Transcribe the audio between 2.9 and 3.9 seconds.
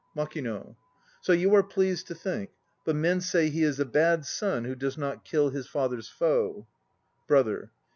men say he is a